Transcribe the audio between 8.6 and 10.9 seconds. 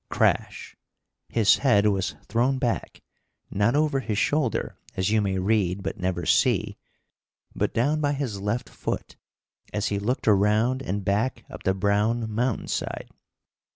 foot, as he looked around